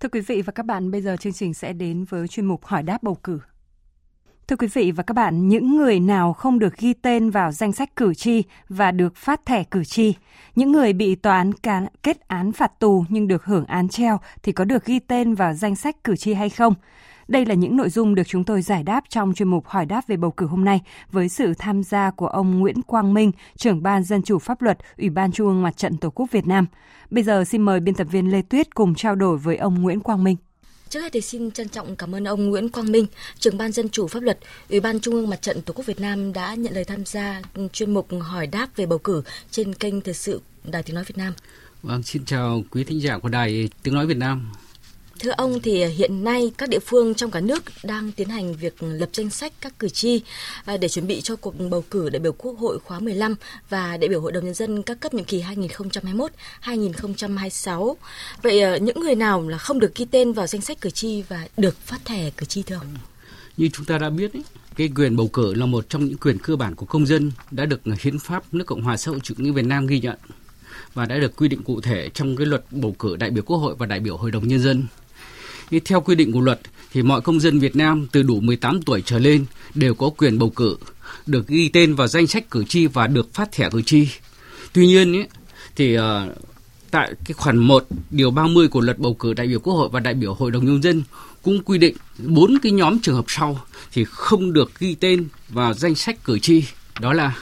[0.00, 2.64] Thưa quý vị và các bạn, bây giờ chương trình sẽ đến với chuyên mục
[2.64, 3.40] hỏi đáp bầu cử.
[4.48, 7.72] Thưa quý vị và các bạn, những người nào không được ghi tên vào danh
[7.72, 10.14] sách cử tri và được phát thẻ cử tri,
[10.54, 11.52] những người bị tòa án
[12.02, 15.54] kết án phạt tù nhưng được hưởng án treo thì có được ghi tên vào
[15.54, 16.74] danh sách cử tri hay không?
[17.28, 20.08] Đây là những nội dung được chúng tôi giải đáp trong chuyên mục hỏi đáp
[20.08, 20.80] về bầu cử hôm nay
[21.12, 24.78] với sự tham gia của ông Nguyễn Quang Minh, trưởng ban Dân chủ pháp luật,
[24.98, 26.66] Ủy ban Trung ương Mặt trận Tổ quốc Việt Nam.
[27.10, 30.00] Bây giờ xin mời biên tập viên Lê Tuyết cùng trao đổi với ông Nguyễn
[30.00, 30.36] Quang Minh.
[30.88, 33.06] Trước hết thì xin trân trọng cảm ơn ông Nguyễn Quang Minh,
[33.38, 34.38] trưởng ban dân chủ pháp luật,
[34.70, 37.42] Ủy ban Trung ương Mặt trận Tổ quốc Việt Nam đã nhận lời tham gia
[37.72, 41.18] chuyên mục hỏi đáp về bầu cử trên kênh thời sự Đài Tiếng nói Việt
[41.18, 41.32] Nam.
[41.82, 44.50] Vâng, xin chào quý thính giả của Đài Tiếng nói Việt Nam.
[45.18, 48.82] Thưa ông thì hiện nay các địa phương trong cả nước đang tiến hành việc
[48.82, 50.22] lập danh sách các cử tri
[50.64, 53.34] à, để chuẩn bị cho cuộc bầu cử đại biểu Quốc hội khóa 15
[53.68, 55.44] và đại biểu Hội đồng nhân dân các cấp nhiệm kỳ
[56.62, 57.94] 2021-2026.
[58.42, 61.22] Vậy à, những người nào là không được ghi tên vào danh sách cử tri
[61.22, 62.96] và được phát thẻ cử tri thưa ông?
[63.56, 64.42] Như chúng ta đã biết ấy,
[64.76, 67.66] cái quyền bầu cử là một trong những quyền cơ bản của công dân đã
[67.66, 70.16] được hiến pháp nước Cộng hòa xã hội chủ nghĩa Việt Nam ghi nhận
[70.94, 73.56] và đã được quy định cụ thể trong cái luật bầu cử đại biểu Quốc
[73.56, 74.86] hội và đại biểu Hội đồng nhân dân
[75.70, 76.60] như theo quy định của luật
[76.92, 79.44] thì mọi công dân Việt Nam từ đủ 18 tuổi trở lên
[79.74, 80.76] đều có quyền bầu cử,
[81.26, 84.08] được ghi tên vào danh sách cử tri và được phát thẻ cử tri.
[84.72, 85.22] Tuy nhiên ý,
[85.76, 86.02] thì uh,
[86.90, 90.00] tại cái khoản 1 điều 30 của luật bầu cử đại biểu Quốc hội và
[90.00, 91.02] đại biểu Hội đồng nhân dân
[91.42, 93.60] cũng quy định bốn cái nhóm trường hợp sau
[93.92, 96.64] thì không được ghi tên vào danh sách cử tri.
[97.00, 97.36] Đó là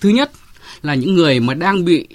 [0.00, 0.30] thứ nhất
[0.82, 2.08] là những người mà đang bị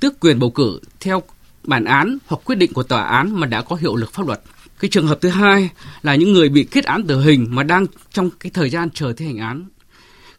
[0.00, 1.22] tước quyền bầu cử theo
[1.64, 4.40] bản án hoặc quyết định của tòa án mà đã có hiệu lực pháp luật.
[4.80, 5.70] Cái trường hợp thứ hai
[6.02, 9.12] là những người bị kết án tử hình mà đang trong cái thời gian chờ
[9.12, 9.64] thi hành án.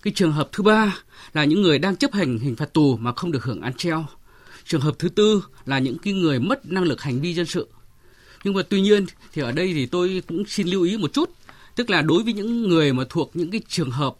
[0.01, 0.95] Cái trường hợp thứ ba
[1.33, 4.05] là những người đang chấp hành hình phạt tù mà không được hưởng án treo.
[4.65, 7.67] Trường hợp thứ tư là những cái người mất năng lực hành vi dân sự.
[8.43, 11.29] Nhưng mà tuy nhiên thì ở đây thì tôi cũng xin lưu ý một chút,
[11.75, 14.15] tức là đối với những người mà thuộc những cái trường hợp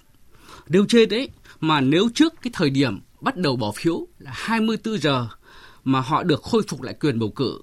[0.70, 1.30] nêu trên đấy
[1.60, 5.28] mà nếu trước cái thời điểm bắt đầu bỏ phiếu là 24 giờ
[5.84, 7.62] mà họ được khôi phục lại quyền bầu cử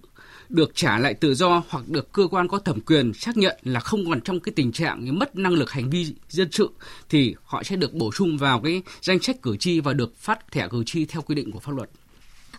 [0.48, 3.80] được trả lại tự do hoặc được cơ quan có thẩm quyền xác nhận là
[3.80, 6.68] không còn trong cái tình trạng mất năng lực hành vi dân sự
[7.08, 10.50] thì họ sẽ được bổ sung vào cái danh sách cử tri và được phát
[10.52, 11.90] thẻ cử tri theo quy định của pháp luật.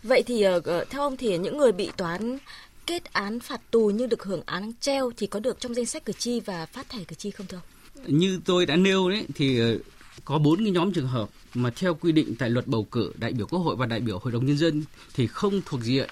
[0.03, 2.37] Vậy thì uh, theo ông thì những người bị toán
[2.85, 6.05] kết án phạt tù nhưng được hưởng án treo thì có được trong danh sách
[6.05, 8.19] cử tri và phát thẻ cử tri không thưa ông?
[8.19, 9.77] Như tôi đã nêu đấy thì ờ,
[10.25, 13.33] có bốn cái nhóm trường hợp mà theo quy định tại luật bầu cử đại
[13.33, 16.09] biểu quốc hội và đại biểu hội đồng nhân dân thì không thuộc diện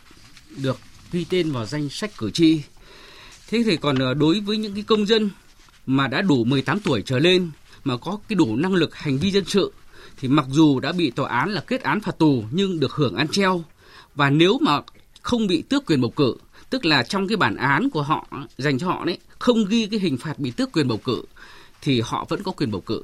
[0.58, 0.78] được
[1.14, 2.62] ghi tên vào danh sách cử tri.
[3.48, 5.30] Thế thì còn ờ, đối với những cái công dân
[5.86, 7.52] mà đã đủ 18 tuổi trở lên,
[7.84, 9.72] mà có cái đủ năng lực hành vi dân sự,
[10.18, 13.16] thì mặc dù đã bị tòa án là kết án phạt tù nhưng được hưởng
[13.16, 13.64] án treo
[14.16, 14.82] và nếu mà
[15.22, 16.36] không bị tước quyền bầu cử,
[16.70, 20.00] tức là trong cái bản án của họ, dành cho họ đấy, không ghi cái
[20.00, 21.24] hình phạt bị tước quyền bầu cử,
[21.82, 23.04] thì họ vẫn có quyền bầu cử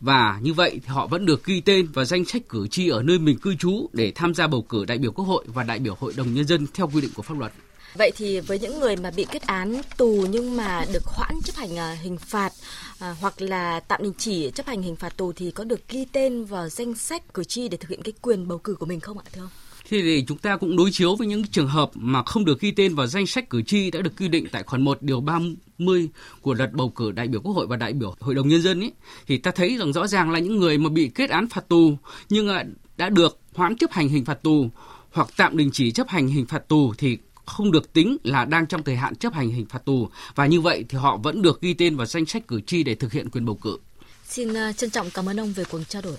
[0.00, 3.02] và như vậy thì họ vẫn được ghi tên vào danh sách cử tri ở
[3.02, 5.78] nơi mình cư trú để tham gia bầu cử đại biểu Quốc hội và đại
[5.78, 7.52] biểu Hội đồng nhân dân theo quy định của pháp luật.
[7.94, 11.56] Vậy thì với những người mà bị kết án tù nhưng mà được hoãn chấp
[11.56, 12.52] hành à, hình phạt
[12.98, 16.04] à, hoặc là tạm đình chỉ chấp hành hình phạt tù thì có được ghi
[16.12, 19.00] tên vào danh sách cử tri để thực hiện cái quyền bầu cử của mình
[19.00, 19.50] không ạ thưa ông?
[19.90, 22.70] Thì thì chúng ta cũng đối chiếu với những trường hợp mà không được ghi
[22.70, 26.08] tên vào danh sách cử tri đã được quy định tại khoản 1 điều 30
[26.42, 28.80] của luật bầu cử đại biểu Quốc hội và đại biểu Hội đồng nhân dân
[28.80, 28.92] ấy
[29.26, 31.96] thì ta thấy rằng rõ ràng là những người mà bị kết án phạt tù
[32.28, 32.48] nhưng
[32.96, 34.68] đã được hoãn chấp hành hình phạt tù
[35.12, 38.66] hoặc tạm đình chỉ chấp hành hình phạt tù thì không được tính là đang
[38.66, 41.60] trong thời hạn chấp hành hình phạt tù và như vậy thì họ vẫn được
[41.60, 43.78] ghi tên vào danh sách cử tri để thực hiện quyền bầu cử.
[44.28, 46.16] Xin ờ, trân trọng cảm ơn ông về cuộc trao đổi.